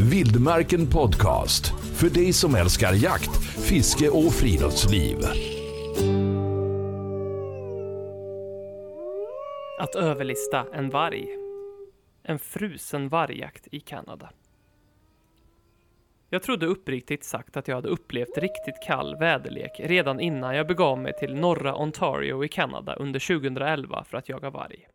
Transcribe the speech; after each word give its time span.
Vildmarken 0.00 0.90
Podcast. 0.90 1.66
För 1.94 2.10
dig 2.10 2.32
som 2.32 2.54
älskar 2.54 2.92
jakt, 2.92 3.44
fiske 3.68 4.08
och 4.08 4.32
friluftsliv. 4.32 5.16
Att 9.78 9.94
överlista 9.94 10.66
en 10.72 10.90
varg. 10.90 11.26
En 12.22 12.38
frusen 12.38 13.08
vargjakt 13.08 13.68
i 13.72 13.80
Kanada. 13.80 14.30
Jag 16.30 16.42
trodde 16.42 16.66
uppriktigt 16.66 17.24
sagt 17.24 17.56
att 17.56 17.68
jag 17.68 17.74
hade 17.74 17.88
upplevt 17.88 18.38
riktigt 18.38 18.82
kall 18.86 19.16
väderlek 19.16 19.80
redan 19.84 20.20
innan 20.20 20.56
jag 20.56 20.66
begav 20.66 20.98
mig 20.98 21.12
till 21.18 21.34
norra 21.34 21.76
Ontario 21.76 22.44
i 22.44 22.48
Kanada 22.48 22.94
under 22.94 23.20
2011 23.20 24.04
för 24.04 24.18
att 24.18 24.28
jaga 24.28 24.50
varg. 24.50 24.88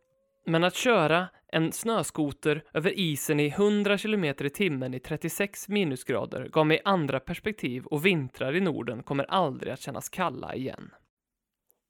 Men 0.44 0.64
att 0.64 0.74
köra 0.74 1.28
en 1.46 1.72
snöskoter 1.72 2.64
över 2.72 2.98
isen 2.98 3.40
i 3.40 3.48
100 3.48 3.98
km 3.98 4.24
i 4.24 4.34
timmen 4.34 4.94
i 4.94 5.00
36 5.00 5.68
minusgrader 5.68 6.48
gav 6.48 6.66
mig 6.66 6.80
andra 6.84 7.20
perspektiv 7.20 7.84
och 7.84 8.06
vintrar 8.06 8.56
i 8.56 8.60
Norden 8.60 9.02
kommer 9.02 9.24
aldrig 9.24 9.72
att 9.72 9.80
kännas 9.80 10.08
kalla 10.08 10.54
igen. 10.54 10.90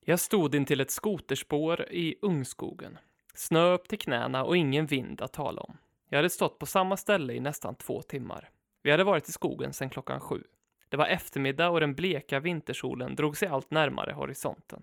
Jag 0.05 0.21
stod 0.21 0.55
intill 0.55 0.81
ett 0.81 0.91
skoterspår 0.91 1.87
i 1.91 2.17
ungskogen. 2.23 2.99
Snö 3.35 3.73
upp 3.73 3.89
till 3.89 3.99
knäna 3.99 4.45
och 4.45 4.57
ingen 4.57 4.87
vind 4.87 5.23
att 5.23 5.33
tala 5.33 5.63
om. 5.63 5.77
Jag 6.09 6.19
hade 6.19 6.31
stått 6.31 6.59
på 6.59 6.67
samma 6.67 6.97
ställe 6.97 7.33
i 7.33 7.41
nästan 7.41 7.75
två 7.75 8.03
timmar. 8.03 8.51
Vi 8.83 8.91
hade 8.91 9.05
varit 9.05 9.29
i 9.29 9.33
skogen 9.33 9.73
sedan 9.73 9.91
klockan 9.91 10.21
sju. 10.21 10.45
Det 10.89 10.97
var 10.97 11.07
eftermiddag 11.07 11.69
och 11.69 11.81
den 11.81 11.95
bleka 11.95 12.41
vintersolen 12.41 13.15
drog 13.15 13.37
sig 13.37 13.49
allt 13.49 13.71
närmare 13.71 14.13
horisonten. 14.13 14.83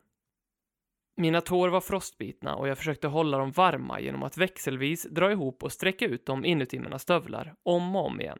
Mina 1.21 1.41
tår 1.41 1.69
var 1.69 1.81
frostbitna 1.81 2.55
och 2.55 2.67
jag 2.67 2.77
försökte 2.77 3.07
hålla 3.07 3.37
dem 3.37 3.51
varma 3.51 3.99
genom 3.99 4.23
att 4.23 4.37
växelvis 4.37 5.03
dra 5.03 5.31
ihop 5.31 5.63
och 5.63 5.71
sträcka 5.71 6.05
ut 6.05 6.25
dem 6.25 6.45
inuti 6.45 6.79
mina 6.79 6.99
stövlar, 6.99 7.55
om 7.63 7.95
och 7.95 8.05
om 8.05 8.21
igen. 8.21 8.39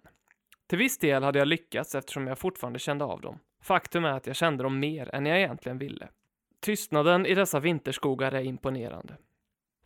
Till 0.70 0.78
viss 0.78 0.98
del 0.98 1.24
hade 1.24 1.40
jag 1.40 1.48
lyckats 1.48 1.96
eftersom 1.96 2.28
jag 2.28 2.40
fortfarande 2.40 2.80
kände 2.80 3.06
av 3.06 3.22
dem. 3.22 3.40
Faktum 3.64 4.06
är 4.06 4.12
att 4.12 4.28
jag 4.28 4.36
kände 4.36 4.64
dem 4.64 4.80
mer 4.80 5.16
än 5.16 5.26
jag 5.26 5.38
egentligen 5.38 5.78
ville. 5.78 6.08
Tystnaden 6.62 7.26
i 7.26 7.36
dessa 7.36 7.60
vinterskogar 7.60 8.32
är 8.32 8.44
imponerande. 8.44 9.18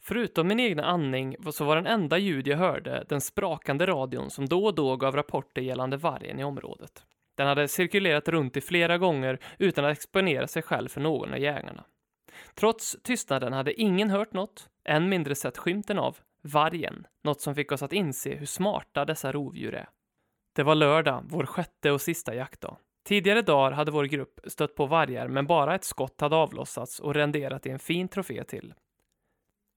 Förutom 0.02 0.48
min 0.48 0.60
egna 0.60 0.84
andning 0.84 1.36
så 1.52 1.66
var 1.66 1.76
den 1.76 1.88
enda 1.88 2.18
ljud 2.18 2.48
jag 2.48 2.58
hörde 2.58 3.06
den 3.10 3.22
sprakande 3.22 3.86
radion 3.86 4.30
som 4.30 4.46
då 4.46 4.66
och 4.66 4.76
då 4.76 4.96
gav 4.96 5.16
rapporter 5.16 5.62
gällande 5.62 5.98
vargen 5.98 6.40
i 6.40 6.44
området. 6.44 7.06
Den 7.38 7.48
hade 7.48 7.68
cirkulerat 7.68 8.28
runt 8.28 8.58
i 8.58 8.62
flera 8.62 8.98
gånger 8.98 9.40
utan 9.60 9.86
att 9.86 9.92
exponera 9.92 10.48
sig 10.48 10.62
själv 10.62 10.88
för 10.88 11.02
någon 11.02 11.34
av 11.34 11.40
jägarna. 11.40 11.84
Trots 12.56 12.98
tystnaden 13.04 13.54
hade 13.54 13.82
ingen 13.82 14.10
hört 14.10 14.34
något, 14.34 14.70
än 14.86 15.10
mindre 15.10 15.36
sett 15.36 15.58
skymten 15.58 16.00
av, 16.00 16.18
vargen, 16.42 17.08
något 17.24 17.42
som 17.42 17.56
fick 17.56 17.72
oss 17.72 17.84
att 17.84 17.94
inse 17.94 18.36
hur 18.36 18.46
smarta 18.46 19.06
dessa 19.06 19.32
rovdjur 19.32 19.74
är. 19.74 19.90
Det 20.56 20.64
var 20.64 20.76
lördag, 20.76 21.24
vår 21.28 21.46
sjätte 21.46 21.92
och 21.92 22.02
sista 22.02 22.36
jaktdag. 22.36 22.78
Tidigare 23.06 23.42
dagar 23.42 23.72
hade 23.72 23.92
vår 23.92 24.04
grupp 24.04 24.40
stött 24.44 24.76
på 24.76 24.86
vargar, 24.86 25.28
men 25.28 25.48
bara 25.48 25.76
ett 25.76 25.84
skott 25.84 26.22
hade 26.22 26.36
avlossats 26.36 27.00
och 27.00 27.14
renderat 27.14 27.66
i 27.66 27.70
en 27.70 27.80
fin 27.80 28.08
trofé 28.08 28.44
till. 28.44 28.74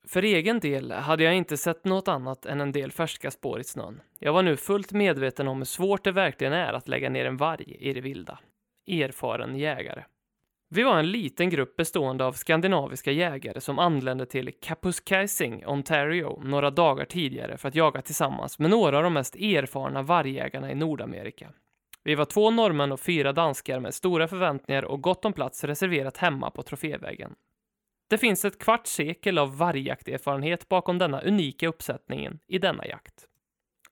För 0.07 0.23
egen 0.23 0.61
del 0.61 0.93
hade 0.93 1.25
jag 1.25 1.35
inte 1.35 1.57
sett 1.57 1.85
något 1.85 2.09
annat 2.09 2.47
än 2.47 2.61
en 2.61 2.73
del 2.73 2.93
färska 2.93 3.31
spår 3.31 3.61
i 3.61 3.65
snön. 3.65 4.01
Jag 4.19 4.33
var 4.33 4.43
nu 4.43 4.57
fullt 4.57 4.93
medveten 4.93 5.49
om 5.49 5.59
hur 5.59 5.65
svårt 5.65 6.05
det 6.05 6.13
verkligen 6.13 6.53
är 6.53 6.73
att 6.73 6.89
lägga 6.89 7.11
ner 7.11 7.25
en 7.25 7.37
varg 7.37 7.77
i 7.81 7.93
det 7.93 8.01
vilda. 8.01 8.39
Erfaren 8.87 9.57
jägare. 9.57 10.05
Vi 10.71 10.83
var 10.83 10.99
en 10.99 11.11
liten 11.11 11.51
grupp 11.51 11.77
bestående 11.77 12.25
av 12.25 12.33
skandinaviska 12.33 13.13
jägare 13.13 13.61
som 13.61 13.79
anlände 13.79 14.27
till 14.27 14.53
Kapuskasing, 14.61 15.67
Ontario, 15.67 16.43
några 16.45 16.71
dagar 16.71 17.05
tidigare 17.05 17.57
för 17.57 17.69
att 17.69 17.75
jaga 17.75 18.03
tillsammans 18.03 18.59
med 18.59 18.71
några 18.71 18.97
av 18.97 19.03
de 19.03 19.13
mest 19.13 19.37
erfarna 19.37 20.03
vargjägarna 20.03 20.73
i 20.73 20.75
Nordamerika. 20.75 21.53
Vi 22.05 22.15
var 22.15 22.25
två 22.25 22.51
norrmän 22.51 22.93
och 22.93 23.01
fyra 23.01 23.33
danskar 23.33 23.81
med 23.81 23.95
stora 23.95 24.29
förväntningar 24.29 24.83
och 24.83 25.03
gott 25.03 25.25
om 25.25 25.33
plats 25.33 25.65
reserverat 25.65 26.17
hemma 26.17 26.51
på 26.51 26.63
troféväggen. 26.63 27.35
Det 28.11 28.19
finns 28.19 28.45
ett 28.45 28.59
kvarts 28.59 28.91
sekel 28.93 29.39
av 29.39 29.57
vargjakterfarenhet 29.57 30.69
bakom 30.69 30.99
denna 30.99 31.21
unika 31.21 31.69
uppsättningen 31.69 32.39
i 32.47 32.59
denna 32.59 32.87
jakt. 32.87 33.28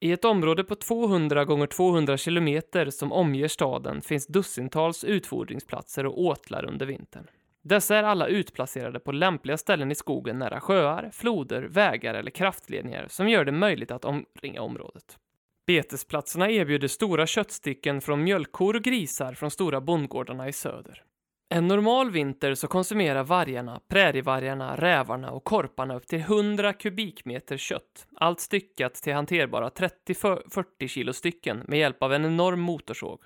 I 0.06 0.12
ett 0.12 0.24
område 0.24 0.64
på 0.64 0.74
200 0.74 1.44
gånger 1.44 1.66
200 1.66 2.16
kilometer 2.16 2.90
som 2.90 3.12
omger 3.12 3.48
staden 3.48 4.02
finns 4.02 4.26
dussintals 4.26 5.04
utfodringsplatser 5.04 6.06
och 6.06 6.20
åtlar 6.20 6.64
under 6.64 6.86
vintern. 6.86 7.26
Dessa 7.62 7.96
är 7.96 8.02
alla 8.02 8.26
utplacerade 8.26 9.00
på 9.00 9.12
lämpliga 9.12 9.56
ställen 9.56 9.90
i 9.90 9.94
skogen 9.94 10.38
nära 10.38 10.60
sjöar, 10.60 11.10
floder, 11.12 11.62
vägar 11.62 12.14
eller 12.14 12.30
kraftledningar 12.30 13.06
som 13.08 13.28
gör 13.28 13.44
det 13.44 13.52
möjligt 13.52 13.90
att 13.90 14.04
omringa 14.04 14.60
området. 14.60 15.18
Betesplatserna 15.66 16.50
erbjuder 16.50 16.88
stora 16.88 17.26
köttstycken 17.26 18.00
från 18.00 18.24
mjölkkor 18.24 18.76
och 18.76 18.82
grisar 18.82 19.34
från 19.34 19.50
stora 19.50 19.80
bondgårdarna 19.80 20.48
i 20.48 20.52
söder. 20.52 21.02
En 21.48 21.68
normal 21.68 22.10
vinter 22.10 22.54
så 22.54 22.68
konsumerar 22.68 23.24
vargarna, 23.24 23.80
prärievargarna, 23.88 24.76
rävarna 24.76 25.30
och 25.30 25.44
korparna 25.44 25.96
upp 25.96 26.06
till 26.06 26.20
100 26.20 26.72
kubikmeter 26.72 27.56
kött, 27.56 28.06
allt 28.16 28.40
styckat 28.40 28.94
till 28.94 29.14
hanterbara 29.14 29.68
30-40 29.68 30.86
kilo 30.86 31.12
stycken 31.12 31.64
med 31.68 31.78
hjälp 31.78 32.02
av 32.02 32.12
en 32.12 32.24
enorm 32.24 32.60
motorsåg. 32.60 33.20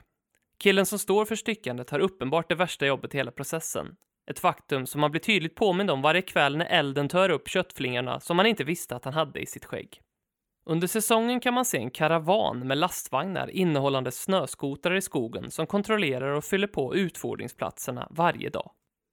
Killen 0.63 0.87
som 0.87 0.99
står 0.99 1.25
för 1.25 1.37
styckandet 1.37 1.91
har 1.91 1.99
uppenbart 1.99 2.49
det 2.49 2.55
värsta 2.55 2.87
jobbet 2.87 3.15
i 3.15 3.17
hela 3.17 3.31
processen. 3.31 3.97
Ett 4.31 4.39
faktum 4.39 4.87
som 4.87 5.01
man 5.01 5.11
blir 5.11 5.21
tydligt 5.21 5.55
påmind 5.55 5.91
om 5.91 6.03
varje 6.03 6.23
kväll 6.23 6.57
när 6.57 6.67
elden 6.67 7.09
tör 7.09 7.31
upp 7.31 7.49
köttflingarna 7.49 8.21
som 8.21 8.37
man 8.37 8.47
inte 8.47 8.65
visste 8.65 8.97
att 8.97 9.05
han 9.05 9.15
hade 9.15 9.41
i 9.41 9.47
sitt 9.47 9.65
skägg. 9.65 10.01
Under 10.71 10.87
säsongen 10.87 11.41
kan 11.41 11.55
man 11.55 11.65
se 11.65 11.79
en 11.79 11.91
karavan 11.91 12.67
med 12.67 12.79
lastvagnar 12.79 13.51
innehållande 13.51 14.11
snöskotrar 14.11 14.95
i 14.95 15.01
skogen 15.01 15.51
som 15.51 15.67
kontrollerar 15.67 16.31
och 16.31 16.45
fyller 16.45 16.67
på 16.67 16.95
utfodringsplatserna 16.95 18.09
varje 18.11 18.51
dag. 18.51 18.71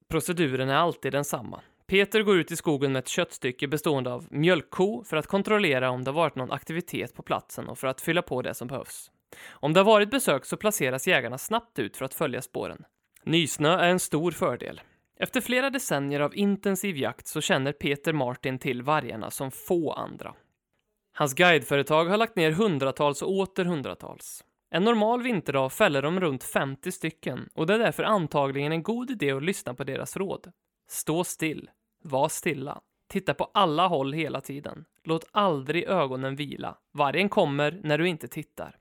Proceduren 0.08 0.68
är 0.68 0.74
alltid 0.74 1.12
densamma. 1.12 1.60
Peter 1.86 2.22
går 2.22 2.38
ut 2.38 2.50
i 2.52 2.56
skogen 2.56 2.92
med 2.92 3.00
ett 3.00 3.08
köttstycke 3.08 3.68
bestående 3.68 4.12
av 4.12 4.26
mjölkko 4.30 5.04
för 5.04 5.16
att 5.16 5.26
kontrollera 5.26 5.90
om 5.90 6.04
det 6.04 6.12
varit 6.12 6.34
någon 6.34 6.52
aktivitet 6.52 7.14
på 7.14 7.22
platsen 7.22 7.68
och 7.68 7.78
för 7.78 7.86
att 7.86 8.00
fylla 8.00 8.22
på 8.22 8.42
det 8.42 8.54
som 8.54 8.68
behövs. 8.68 9.10
Om 9.50 9.72
det 9.72 9.80
har 9.80 9.84
varit 9.84 10.10
besök 10.10 10.44
så 10.44 10.56
placeras 10.56 11.08
jägarna 11.08 11.38
snabbt 11.38 11.78
ut 11.78 11.96
för 11.96 12.04
att 12.04 12.14
följa 12.14 12.42
spåren. 12.42 12.84
Nysnö 13.24 13.78
är 13.78 13.88
en 13.88 13.98
stor 13.98 14.30
fördel. 14.30 14.80
Efter 15.20 15.40
flera 15.40 15.70
decennier 15.70 16.20
av 16.20 16.36
intensiv 16.36 16.96
jakt 16.96 17.26
så 17.26 17.40
känner 17.40 17.72
Peter 17.72 18.12
Martin 18.12 18.58
till 18.58 18.82
vargarna 18.82 19.30
som 19.30 19.50
få 19.50 19.92
andra. 19.92 20.34
Hans 21.18 21.34
guideföretag 21.34 22.04
har 22.04 22.16
lagt 22.16 22.36
ner 22.36 22.50
hundratals 22.50 23.22
och 23.22 23.30
åter 23.30 23.64
hundratals. 23.64 24.44
En 24.70 24.84
normal 24.84 25.22
vinterdag 25.22 25.72
fäller 25.72 26.02
de 26.02 26.20
runt 26.20 26.44
50 26.44 26.92
stycken 26.92 27.48
och 27.54 27.66
det 27.66 27.74
är 27.74 27.78
därför 27.78 28.02
antagligen 28.02 28.72
en 28.72 28.82
god 28.82 29.10
idé 29.10 29.30
att 29.30 29.42
lyssna 29.42 29.74
på 29.74 29.84
deras 29.84 30.16
råd. 30.16 30.52
Stå 30.88 31.24
still. 31.24 31.70
Var 32.04 32.28
stilla. 32.28 32.80
Titta 33.08 33.34
på 33.34 33.50
alla 33.54 33.86
håll 33.86 34.12
hela 34.12 34.40
tiden. 34.40 34.84
Låt 35.04 35.28
aldrig 35.32 35.84
ögonen 35.84 36.36
vila. 36.36 36.76
Vargen 36.92 37.28
kommer 37.28 37.80
när 37.82 37.98
du 37.98 38.08
inte 38.08 38.28
tittar. 38.28 38.76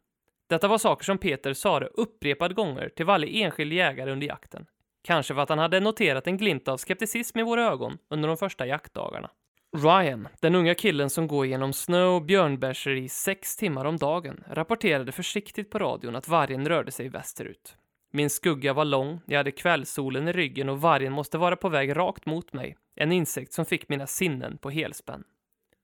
Detta 0.49 0.67
var 0.67 0.77
saker 0.77 1.05
som 1.05 1.17
Peter 1.17 1.53
sade 1.53 1.85
upprepade 1.85 2.53
gånger 2.53 2.89
till 2.89 3.05
varje 3.05 3.45
enskild 3.45 3.73
jägare 3.73 4.11
under 4.11 4.27
jakten. 4.27 4.65
Kanske 5.03 5.33
för 5.33 5.41
att 5.41 5.49
han 5.49 5.59
hade 5.59 5.79
noterat 5.79 6.27
en 6.27 6.37
glimt 6.37 6.67
av 6.67 6.77
skepticism 6.77 7.39
i 7.39 7.43
våra 7.43 7.63
ögon 7.63 7.97
under 8.09 8.27
de 8.27 8.37
första 8.37 8.67
jaktdagarna. 8.67 9.29
Ryan, 9.75 10.27
den 10.41 10.55
unga 10.55 10.75
killen 10.75 11.09
som 11.09 11.27
går 11.27 11.45
genom 11.45 11.73
snö 11.73 12.05
och 12.05 12.21
björnbärser 12.21 12.91
i 12.91 13.09
sex 13.09 13.55
timmar 13.55 13.85
om 13.85 13.97
dagen, 13.97 14.43
rapporterade 14.49 15.11
försiktigt 15.11 15.69
på 15.69 15.79
radion 15.79 16.15
att 16.15 16.27
vargen 16.27 16.67
rörde 16.67 16.91
sig 16.91 17.09
västerut. 17.09 17.75
Min 18.11 18.29
skugga 18.29 18.73
var 18.73 18.85
lång, 18.85 19.19
jag 19.25 19.37
hade 19.37 19.51
kvällssolen 19.51 20.27
i 20.27 20.33
ryggen 20.33 20.69
och 20.69 20.81
vargen 20.81 21.13
måste 21.13 21.37
vara 21.37 21.55
på 21.55 21.69
väg 21.69 21.97
rakt 21.97 22.25
mot 22.25 22.53
mig. 22.53 22.77
En 22.95 23.11
insekt 23.11 23.53
som 23.53 23.65
fick 23.65 23.89
mina 23.89 24.07
sinnen 24.07 24.57
på 24.57 24.69
helspänn. 24.69 25.23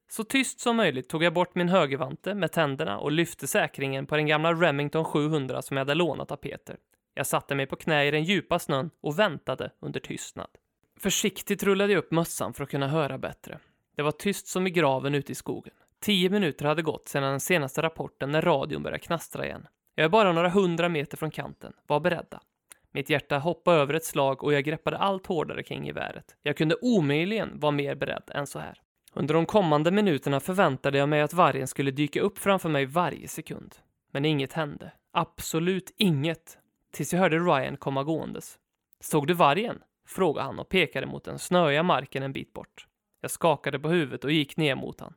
Så 0.09 0.23
tyst 0.23 0.59
som 0.59 0.75
möjligt 0.75 1.09
tog 1.09 1.23
jag 1.23 1.33
bort 1.33 1.55
min 1.55 1.69
högervante 1.69 2.33
med 2.33 2.51
tänderna 2.51 2.97
och 2.97 3.11
lyfte 3.11 3.47
säkringen 3.47 4.05
på 4.05 4.15
den 4.15 4.27
gamla 4.27 4.53
Remington 4.53 5.05
700 5.05 5.61
som 5.61 5.77
jag 5.77 5.81
hade 5.81 5.93
lånat 5.95 6.31
av 6.31 6.35
Peter. 6.35 6.77
Jag 7.13 7.27
satte 7.27 7.55
mig 7.55 7.65
på 7.65 7.75
knä 7.75 8.05
i 8.05 8.11
den 8.11 8.23
djupa 8.23 8.59
snön 8.59 8.89
och 9.01 9.19
väntade 9.19 9.71
under 9.79 9.99
tystnad. 9.99 10.49
Försiktigt 10.99 11.63
rullade 11.63 11.93
jag 11.93 11.99
upp 11.99 12.11
mössan 12.11 12.53
för 12.53 12.63
att 12.63 12.69
kunna 12.69 12.87
höra 12.87 13.17
bättre. 13.17 13.59
Det 13.95 14.01
var 14.01 14.11
tyst 14.11 14.47
som 14.47 14.67
i 14.67 14.69
graven 14.69 15.15
ute 15.15 15.31
i 15.31 15.35
skogen. 15.35 15.73
Tio 15.99 16.29
minuter 16.29 16.65
hade 16.65 16.81
gått 16.81 17.07
sedan 17.07 17.23
den 17.23 17.39
senaste 17.39 17.81
rapporten 17.81 18.31
när 18.31 18.41
radion 18.41 18.83
började 18.83 19.03
knastra 19.03 19.45
igen. 19.45 19.67
Jag 19.95 20.05
är 20.05 20.09
bara 20.09 20.31
några 20.31 20.49
hundra 20.49 20.89
meter 20.89 21.17
från 21.17 21.31
kanten. 21.31 21.73
Var 21.87 21.99
beredda. 21.99 22.41
Mitt 22.91 23.09
hjärta 23.09 23.37
hoppade 23.37 23.77
över 23.77 23.93
ett 23.93 24.05
slag 24.05 24.43
och 24.43 24.53
jag 24.53 24.63
greppade 24.63 24.97
allt 24.97 25.27
hårdare 25.27 25.63
kring 25.63 25.85
geväret. 25.85 26.35
Jag 26.41 26.57
kunde 26.57 26.75
omöjligen 26.81 27.59
vara 27.59 27.71
mer 27.71 27.95
beredd 27.95 28.23
än 28.27 28.47
så 28.47 28.59
här. 28.59 28.81
Under 29.13 29.33
de 29.33 29.45
kommande 29.45 29.91
minuterna 29.91 30.39
förväntade 30.39 30.97
jag 30.97 31.09
mig 31.09 31.21
att 31.21 31.33
vargen 31.33 31.67
skulle 31.67 31.91
dyka 31.91 32.21
upp 32.21 32.37
framför 32.37 32.69
mig 32.69 32.85
varje 32.85 33.27
sekund. 33.27 33.75
Men 34.11 34.25
inget 34.25 34.53
hände. 34.53 34.91
Absolut 35.11 35.93
inget. 35.97 36.57
Tills 36.91 37.13
jag 37.13 37.19
hörde 37.19 37.39
Ryan 37.39 37.77
komma 37.77 38.03
gåendes. 38.03 38.57
Såg 38.99 39.27
du 39.27 39.33
vargen? 39.33 39.81
frågade 40.07 40.45
han 40.45 40.59
och 40.59 40.69
pekade 40.69 41.05
mot 41.07 41.23
den 41.23 41.39
snöiga 41.39 41.83
marken 41.83 42.23
en 42.23 42.33
bit 42.33 42.53
bort. 42.53 42.87
Jag 43.23 43.31
skakade 43.31 43.79
på 43.79 43.89
huvudet 43.89 44.23
och 44.23 44.31
gick 44.31 44.57
ner 44.57 44.75
mot 44.75 44.99
han. 44.99 45.13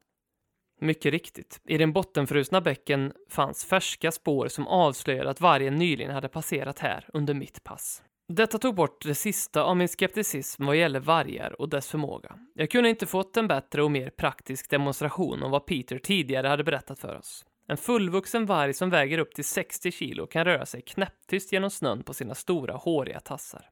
Mycket 0.80 1.12
riktigt. 1.12 1.60
I 1.64 1.78
den 1.78 1.92
bottenfrusna 1.92 2.60
bäcken 2.60 3.12
fanns 3.30 3.64
färska 3.64 4.12
spår 4.12 4.48
som 4.48 4.66
avslöjade 4.66 5.30
att 5.30 5.40
vargen 5.40 5.76
nyligen 5.76 6.14
hade 6.14 6.28
passerat 6.28 6.78
här 6.78 7.08
under 7.12 7.34
mitt 7.34 7.64
pass. 7.64 8.02
Detta 8.28 8.58
tog 8.58 8.74
bort 8.74 9.04
det 9.04 9.14
sista 9.14 9.62
av 9.62 9.76
min 9.76 9.88
skepticism 9.88 10.66
vad 10.66 10.76
gäller 10.76 11.00
vargar 11.00 11.60
och 11.60 11.68
dess 11.68 11.88
förmåga. 11.88 12.38
Jag 12.54 12.70
kunde 12.70 12.90
inte 12.90 13.06
fått 13.06 13.36
en 13.36 13.48
bättre 13.48 13.82
och 13.82 13.90
mer 13.90 14.10
praktisk 14.10 14.70
demonstration 14.70 15.42
om 15.42 15.50
vad 15.50 15.66
Peter 15.66 15.98
tidigare 15.98 16.48
hade 16.48 16.64
berättat 16.64 16.98
för 16.98 17.16
oss. 17.16 17.44
En 17.68 17.76
fullvuxen 17.76 18.46
varg 18.46 18.74
som 18.74 18.90
väger 18.90 19.18
upp 19.18 19.34
till 19.34 19.44
60 19.44 19.92
kilo 19.92 20.26
kan 20.26 20.44
röra 20.44 20.66
sig 20.66 20.82
knäpptyst 20.82 21.52
genom 21.52 21.70
snön 21.70 22.02
på 22.02 22.14
sina 22.14 22.34
stora 22.34 22.74
håriga 22.74 23.20
tassar. 23.20 23.70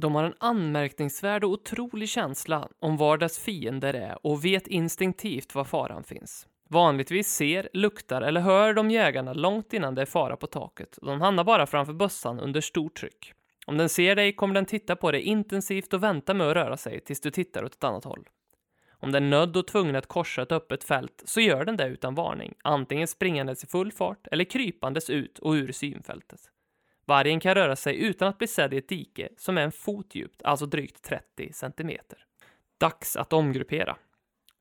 De 0.00 0.14
har 0.14 0.24
en 0.24 0.34
anmärkningsvärd 0.38 1.44
och 1.44 1.50
otrolig 1.50 2.08
känsla 2.08 2.68
om 2.78 2.96
var 2.96 3.18
dess 3.18 3.38
fiender 3.38 3.94
är 3.94 4.26
och 4.26 4.44
vet 4.44 4.66
instinktivt 4.66 5.54
var 5.54 5.64
faran 5.64 6.04
finns. 6.04 6.46
Vanligtvis 6.68 7.28
ser, 7.28 7.68
luktar 7.72 8.22
eller 8.22 8.40
hör 8.40 8.74
de 8.74 8.90
jägarna 8.90 9.32
långt 9.32 9.72
innan 9.72 9.94
det 9.94 10.02
är 10.02 10.06
fara 10.06 10.36
på 10.36 10.46
taket 10.46 10.96
och 10.96 11.06
de 11.06 11.20
hamnar 11.20 11.44
bara 11.44 11.66
framför 11.66 11.92
bössan 11.92 12.40
under 12.40 12.60
stort 12.60 12.94
tryck. 12.94 13.32
Om 13.66 13.76
den 13.76 13.88
ser 13.88 14.16
dig 14.16 14.32
kommer 14.32 14.54
den 14.54 14.66
titta 14.66 14.96
på 14.96 15.12
dig 15.12 15.20
intensivt 15.20 15.92
och 15.92 16.02
vänta 16.02 16.34
med 16.34 16.48
att 16.48 16.56
röra 16.56 16.76
sig 16.76 17.00
tills 17.00 17.20
du 17.20 17.30
tittar 17.30 17.64
åt 17.64 17.74
ett 17.74 17.84
annat 17.84 18.04
håll. 18.04 18.28
Om 18.92 19.12
den 19.12 19.24
är 19.24 19.28
nödd 19.28 19.56
och 19.56 19.66
tvungen 19.66 19.96
att 19.96 20.06
korsa 20.06 20.42
ett 20.42 20.52
öppet 20.52 20.84
fält 20.84 21.22
så 21.24 21.40
gör 21.40 21.64
den 21.64 21.76
det 21.76 21.86
utan 21.86 22.14
varning, 22.14 22.54
antingen 22.64 23.08
springandes 23.08 23.64
i 23.64 23.66
full 23.66 23.92
fart 23.92 24.26
eller 24.30 24.44
krypandes 24.44 25.10
ut 25.10 25.38
och 25.38 25.52
ur 25.52 25.72
synfältet. 25.72 26.40
Vargen 27.10 27.40
kan 27.40 27.54
röra 27.54 27.76
sig 27.76 28.02
utan 28.02 28.28
att 28.28 28.38
bli 28.38 28.46
sedd 28.46 28.74
i 28.74 28.76
ett 28.76 28.88
dike 28.88 29.28
som 29.36 29.58
är 29.58 29.62
en 29.62 29.72
fot 29.72 30.14
djupt, 30.14 30.42
alltså 30.42 30.66
drygt 30.66 31.02
30 31.02 31.52
centimeter. 31.52 32.18
Dags 32.80 33.16
att 33.16 33.32
omgruppera. 33.32 33.96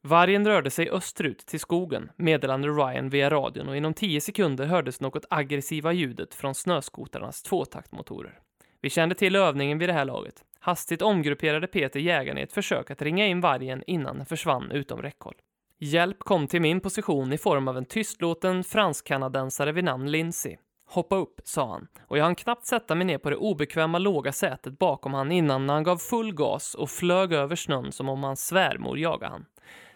Vargen 0.02 0.48
rörde 0.48 0.70
sig 0.70 0.90
österut 0.90 1.40
till 1.40 1.60
skogen, 1.60 2.12
meddelade 2.16 2.68
Ryan 2.68 3.10
via 3.10 3.30
radion 3.30 3.70
och 3.70 3.78
inom 3.78 3.94
10 3.94 4.22
sekunder 4.22 4.66
hördes 4.66 5.02
något 5.02 5.26
aggressiva 5.30 5.94
ljudet 5.94 6.36
från 6.36 6.56
snöskotarnas 6.56 7.44
tvåtaktmotorer. 7.44 8.40
Vi 8.82 8.90
kände 8.90 9.16
till 9.16 9.36
övningen 9.36 9.80
vid 9.80 9.90
det 9.90 9.94
här 9.94 10.06
laget. 10.06 10.44
Hastigt 10.60 11.02
omgrupperade 11.02 11.68
Peter 11.68 12.00
jägarna 12.00 12.40
i 12.40 12.44
ett 12.44 12.54
försök 12.54 12.92
att 12.92 13.02
ringa 13.02 13.28
in 13.28 13.42
vargen 13.42 13.84
innan 13.88 14.18
den 14.18 14.26
försvann 14.26 14.72
utom 14.72 15.02
räckhåll. 15.02 15.36
Hjälp 15.80 16.20
kom 16.20 16.48
till 16.48 16.62
min 16.62 16.80
position 16.80 17.34
i 17.34 17.38
form 17.38 17.68
av 17.68 17.78
en 17.78 17.86
tystlåten 17.86 18.64
fransk-kanadensare 18.64 19.72
vid 19.72 19.84
namn 19.84 20.12
Lindsay. 20.12 20.58
Hoppa 20.92 21.16
upp, 21.16 21.42
sa 21.44 21.72
han, 21.72 21.88
och 22.08 22.18
jag 22.18 22.24
hann 22.24 22.36
knappt 22.36 22.66
sätta 22.66 22.96
mig 22.96 23.06
ner 23.08 23.18
på 23.18 23.30
det 23.30 23.36
obekväma 23.36 23.98
låga 23.98 24.32
sätet 24.32 24.80
bakom 24.80 25.14
han 25.14 25.32
innan 25.32 25.70
han 25.70 25.84
gav 25.84 25.98
full 25.98 26.34
gas 26.34 26.76
och 26.76 26.90
flög 26.90 27.34
över 27.34 27.56
snön 27.56 27.92
som 27.92 28.10
om 28.10 28.24
hans 28.24 28.48
svärmor 28.48 29.00
jagade 29.00 29.32
han. 29.32 29.46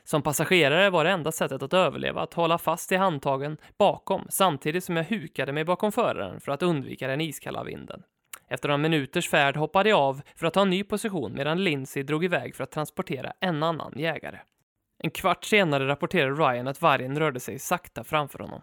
Som 0.03 0.21
passagerare 0.21 0.89
var 0.89 1.03
det 1.03 1.11
enda 1.11 1.31
sättet 1.31 1.63
att 1.63 1.73
överleva 1.73 2.21
att 2.21 2.33
hålla 2.33 2.57
fast 2.57 2.91
i 2.91 2.95
handtagen 2.95 3.57
bakom 3.77 4.25
samtidigt 4.29 4.83
som 4.83 4.97
jag 4.97 5.03
hukade 5.03 5.51
mig 5.51 5.65
bakom 5.65 5.91
föraren 5.91 6.39
för 6.39 6.51
att 6.51 6.63
undvika 6.63 7.07
den 7.07 7.21
iskalla 7.21 7.63
vinden. 7.63 8.03
Efter 8.47 8.69
några 8.69 8.77
minuters 8.77 9.29
färd 9.29 9.57
hoppade 9.57 9.89
jag 9.89 9.99
av 9.99 10.21
för 10.35 10.47
att 10.47 10.53
ta 10.53 10.61
en 10.61 10.69
ny 10.69 10.83
position 10.83 11.33
medan 11.33 11.63
Lindsay 11.63 12.03
drog 12.03 12.25
iväg 12.25 12.55
för 12.55 12.63
att 12.63 12.71
transportera 12.71 13.33
en 13.39 13.63
annan 13.63 13.93
jägare. 13.95 14.39
En 14.97 15.11
kvart 15.11 15.45
senare 15.45 15.87
rapporterade 15.87 16.33
Ryan 16.33 16.67
att 16.67 16.81
vargen 16.81 17.19
rörde 17.19 17.39
sig 17.39 17.59
sakta 17.59 18.03
framför 18.03 18.39
honom. 18.39 18.61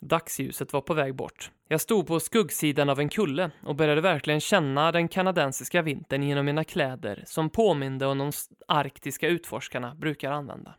Dagsljuset 0.00 0.72
var 0.72 0.80
på 0.80 0.94
väg 0.94 1.14
bort. 1.14 1.50
Jag 1.68 1.80
stod 1.80 2.06
på 2.06 2.20
skuggsidan 2.20 2.88
av 2.88 3.00
en 3.00 3.08
kulle 3.08 3.50
och 3.62 3.76
började 3.76 4.00
verkligen 4.00 4.40
känna 4.40 4.92
den 4.92 5.08
kanadensiska 5.08 5.82
vintern 5.82 6.22
genom 6.22 6.46
mina 6.46 6.64
kläder 6.64 7.22
som 7.26 7.50
påminde 7.50 8.06
om 8.06 8.18
de 8.18 8.32
arktiska 8.68 9.28
utforskarna 9.28 9.94
brukar 9.94 10.30
använda. 10.30 10.74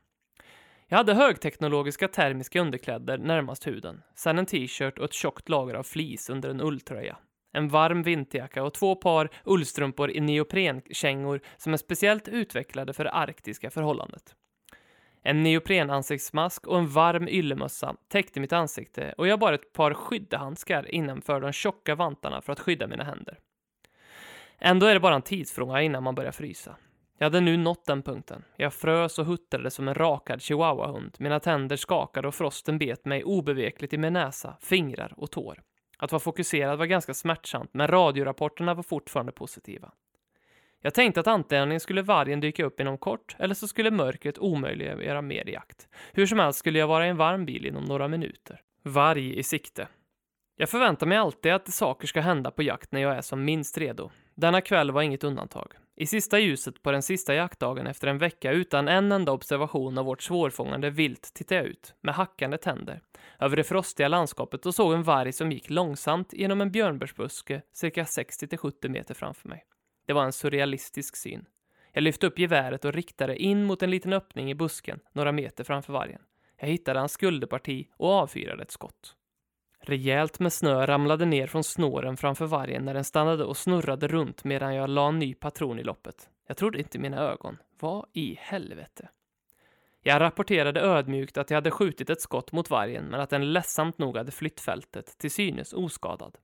Jag 0.87 0.97
hade 0.97 1.13
högteknologiska 1.13 2.07
termiska 2.07 2.61
underkläder 2.61 3.17
närmast 3.17 3.67
huden, 3.67 4.01
sen 4.15 4.39
en 4.39 4.45
t-shirt 4.45 4.97
och 4.97 5.05
ett 5.05 5.13
tjockt 5.13 5.49
lager 5.49 5.73
av 5.73 5.83
flis 5.83 6.29
under 6.29 6.49
en 6.49 6.61
ulltröja. 6.61 7.17
En 7.53 7.69
varm 7.69 8.03
vinterjacka 8.03 8.63
och 8.63 8.73
två 8.73 8.95
par 8.95 9.29
ullstrumpor 9.43 10.11
i 10.11 10.19
neoprenkängor 10.19 11.41
som 11.57 11.73
är 11.73 11.77
speciellt 11.77 12.27
utvecklade 12.27 12.93
för 12.93 13.03
det 13.03 13.11
arktiska 13.11 13.69
förhållandet. 13.69 14.35
En 15.27 15.43
neoprenansiktsmask 15.43 16.67
och 16.67 16.77
en 16.77 16.87
varm 16.87 17.27
yllemössa 17.27 17.95
täckte 18.07 18.39
mitt 18.39 18.53
ansikte 18.53 19.13
och 19.17 19.27
jag 19.27 19.39
bar 19.39 19.53
ett 19.53 19.73
par 19.73 19.93
skyddehandskar 19.93 20.95
innanför 20.95 21.41
de 21.41 21.51
tjocka 21.51 21.95
vantarna 21.95 22.41
för 22.41 22.53
att 22.53 22.59
skydda 22.59 22.87
mina 22.87 23.03
händer. 23.03 23.39
Ändå 24.59 24.85
är 24.85 24.93
det 24.93 24.99
bara 24.99 25.15
en 25.15 25.21
tidsfråga 25.21 25.81
innan 25.81 26.03
man 26.03 26.15
börjar 26.15 26.31
frysa. 26.31 26.75
Jag 27.17 27.25
hade 27.25 27.41
nu 27.41 27.57
nått 27.57 27.85
den 27.85 28.03
punkten. 28.03 28.43
Jag 28.57 28.73
frös 28.73 29.19
och 29.19 29.25
huttrade 29.25 29.71
som 29.71 29.87
en 29.87 29.95
rakad 29.95 30.41
chihuahuahund. 30.41 31.15
Mina 31.19 31.39
tänder 31.39 31.75
skakade 31.75 32.27
och 32.27 32.35
frosten 32.35 32.77
bet 32.77 33.05
mig 33.05 33.23
obevekligt 33.23 33.93
i 33.93 33.97
min 33.97 34.13
näsa, 34.13 34.57
fingrar 34.61 35.13
och 35.17 35.31
tår. 35.31 35.61
Att 35.97 36.11
vara 36.11 36.19
fokuserad 36.19 36.77
var 36.79 36.85
ganska 36.85 37.13
smärtsamt, 37.13 37.73
men 37.73 37.87
radiorapporterna 37.87 38.73
var 38.73 38.83
fortfarande 38.83 39.31
positiva. 39.31 39.91
Jag 40.87 40.93
tänkte 40.93 41.19
att 41.19 41.27
antingen 41.27 41.79
skulle 41.79 42.01
vargen 42.01 42.39
dyka 42.39 42.65
upp 42.65 42.79
inom 42.79 42.97
kort, 42.97 43.35
eller 43.39 43.55
så 43.55 43.67
skulle 43.67 43.91
mörkret 43.91 44.37
omöjliggöra 44.37 45.21
mer 45.21 45.49
jakt. 45.49 45.87
Hur 46.13 46.25
som 46.25 46.39
helst 46.39 46.59
skulle 46.59 46.79
jag 46.79 46.87
vara 46.87 47.05
i 47.05 47.09
en 47.09 47.17
varm 47.17 47.45
bil 47.45 47.65
inom 47.65 47.83
några 47.83 48.07
minuter. 48.07 48.61
Varg 48.83 49.39
i 49.39 49.43
sikte. 49.43 49.87
Jag 50.57 50.69
förväntar 50.69 51.07
mig 51.07 51.17
alltid 51.17 51.53
att 51.53 51.73
saker 51.73 52.07
ska 52.07 52.21
hända 52.21 52.51
på 52.51 52.63
jakt 52.63 52.91
när 52.91 53.01
jag 53.01 53.17
är 53.17 53.21
som 53.21 53.45
minst 53.45 53.77
redo. 53.77 54.09
Denna 54.35 54.61
kväll 54.61 54.91
var 54.91 55.01
inget 55.01 55.23
undantag. 55.23 55.73
I 55.95 56.05
sista 56.05 56.39
ljuset 56.39 56.81
på 56.81 56.91
den 56.91 57.01
sista 57.01 57.35
jaktdagen 57.35 57.87
efter 57.87 58.07
en 58.07 58.17
vecka 58.17 58.51
utan 58.51 58.87
en 58.87 59.11
enda 59.11 59.31
observation 59.31 59.97
av 59.97 60.05
vårt 60.05 60.21
svårfångande 60.21 60.89
vilt 60.89 61.31
tittade 61.33 61.61
jag 61.61 61.69
ut, 61.69 61.95
med 62.01 62.15
hackande 62.15 62.57
tänder, 62.57 63.01
över 63.39 63.55
det 63.55 63.63
frostiga 63.63 64.07
landskapet 64.07 64.65
och 64.65 64.75
såg 64.75 64.93
en 64.93 65.03
varg 65.03 65.33
som 65.33 65.51
gick 65.51 65.69
långsamt 65.69 66.33
genom 66.33 66.61
en 66.61 66.71
björnbärsbuske 66.71 67.61
cirka 67.73 68.03
60-70 68.03 68.89
meter 68.89 69.13
framför 69.13 69.49
mig. 69.49 69.65
Det 70.07 70.13
var 70.13 70.23
en 70.23 70.33
surrealistisk 70.33 71.15
syn. 71.15 71.45
Jag 71.91 72.03
lyfte 72.03 72.27
upp 72.27 72.39
geväret 72.39 72.85
och 72.85 72.93
riktade 72.93 73.37
in 73.37 73.63
mot 73.63 73.83
en 73.83 73.91
liten 73.91 74.13
öppning 74.13 74.51
i 74.51 74.55
busken 74.55 74.99
några 75.13 75.31
meter 75.31 75.63
framför 75.63 75.93
vargen. 75.93 76.21
Jag 76.59 76.67
hittade 76.67 76.99
hans 76.99 77.11
skulderparti 77.11 77.87
och 77.97 78.11
avfyrade 78.11 78.63
ett 78.63 78.71
skott. 78.71 79.15
Rejält 79.79 80.39
med 80.39 80.53
snö 80.53 80.85
ramlade 80.85 81.25
ner 81.25 81.47
från 81.47 81.63
snåren 81.63 82.17
framför 82.17 82.45
vargen 82.45 82.85
när 82.85 82.93
den 82.93 83.03
stannade 83.03 83.43
och 83.43 83.57
snurrade 83.57 84.07
runt 84.07 84.43
medan 84.43 84.75
jag 84.75 84.89
la 84.89 85.07
en 85.07 85.19
ny 85.19 85.33
patron 85.33 85.79
i 85.79 85.83
loppet. 85.83 86.29
Jag 86.47 86.57
trodde 86.57 86.79
inte 86.79 86.99
mina 86.99 87.17
ögon. 87.17 87.57
Vad 87.79 88.05
i 88.13 88.37
helvete? 88.39 89.09
Jag 90.01 90.21
rapporterade 90.21 90.81
ödmjukt 90.81 91.37
att 91.37 91.49
jag 91.49 91.57
hade 91.57 91.71
skjutit 91.71 92.09
ett 92.09 92.21
skott 92.21 92.51
mot 92.51 92.69
vargen 92.69 93.05
men 93.05 93.19
att 93.19 93.29
den 93.29 93.53
ledsamt 93.53 93.97
nog 93.97 94.17
hade 94.17 94.31
flytt 94.31 94.59
fältet, 94.59 95.17
till 95.17 95.31
synes 95.31 95.73
oskadad. 95.73 96.37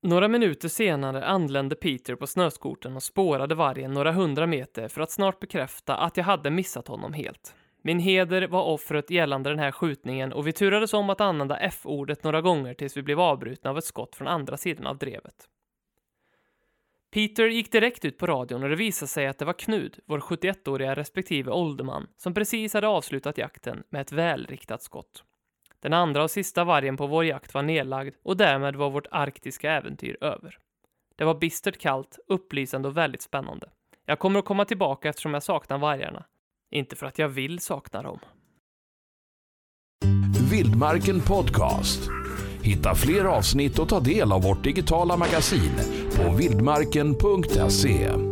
Några 0.00 0.28
minuter 0.28 0.68
senare 0.68 1.24
anlände 1.24 1.76
Peter 1.76 2.14
på 2.14 2.26
snöskoten 2.26 2.96
och 2.96 3.02
spårade 3.02 3.54
vargen 3.54 3.92
några 3.92 4.12
hundra 4.12 4.46
meter 4.46 4.88
för 4.88 5.00
att 5.00 5.10
snart 5.10 5.40
bekräfta 5.40 5.96
att 5.96 6.16
jag 6.16 6.24
hade 6.24 6.50
missat 6.50 6.88
honom 6.88 7.12
helt. 7.12 7.54
Min 7.82 7.98
heder 7.98 8.48
var 8.48 8.62
offret 8.62 9.10
gällande 9.10 9.50
den 9.50 9.58
här 9.58 9.72
skjutningen 9.72 10.32
och 10.32 10.46
vi 10.46 10.52
turades 10.52 10.94
om 10.94 11.10
att 11.10 11.20
använda 11.20 11.56
F-ordet 11.56 12.24
några 12.24 12.40
gånger 12.40 12.74
tills 12.74 12.96
vi 12.96 13.02
blev 13.02 13.20
avbrutna 13.20 13.70
av 13.70 13.78
ett 13.78 13.84
skott 13.84 14.16
från 14.16 14.28
andra 14.28 14.56
sidan 14.56 14.86
av 14.86 14.98
drevet. 14.98 15.48
Peter 17.10 17.46
gick 17.48 17.72
direkt 17.72 18.04
ut 18.04 18.18
på 18.18 18.26
radion 18.26 18.62
och 18.62 18.68
det 18.68 18.76
visade 18.76 19.08
sig 19.08 19.26
att 19.26 19.38
det 19.38 19.44
var 19.44 19.52
Knud, 19.52 19.98
vår 20.06 20.18
71-åriga 20.18 20.94
respektive 20.94 21.50
ålderman, 21.50 22.06
som 22.16 22.34
precis 22.34 22.74
hade 22.74 22.88
avslutat 22.88 23.38
jakten 23.38 23.82
med 23.90 24.00
ett 24.00 24.12
välriktat 24.12 24.82
skott. 24.82 25.24
Den 25.82 25.92
andra 25.92 26.22
och 26.22 26.30
sista 26.30 26.64
vargen 26.64 26.96
på 26.96 27.06
vår 27.06 27.24
jakt 27.24 27.54
var 27.54 27.62
nedlagd 27.62 28.14
och 28.22 28.36
därmed 28.36 28.76
var 28.76 28.90
vårt 28.90 29.06
arktiska 29.10 29.72
äventyr 29.72 30.16
över. 30.20 30.58
Det 31.16 31.24
var 31.24 31.34
bistert 31.34 31.78
kallt, 31.78 32.18
upplysande 32.28 32.88
och 32.88 32.96
väldigt 32.96 33.22
spännande. 33.22 33.68
Jag 34.06 34.18
kommer 34.18 34.38
att 34.38 34.44
komma 34.44 34.64
tillbaka 34.64 35.08
eftersom 35.08 35.34
jag 35.34 35.42
saknar 35.42 35.78
vargarna. 35.78 36.24
Inte 36.70 36.96
för 36.96 37.06
att 37.06 37.18
jag 37.18 37.28
vill 37.28 37.58
sakna 37.58 38.02
dem. 38.02 38.18
Vildmarken 40.50 41.20
Podcast. 41.20 42.10
Hitta 42.62 42.94
fler 42.94 43.24
avsnitt 43.24 43.78
och 43.78 43.88
ta 43.88 44.00
del 44.00 44.32
av 44.32 44.42
vårt 44.42 44.64
digitala 44.64 45.16
magasin 45.16 45.72
på 46.16 46.36
vildmarken.se. 46.36 48.27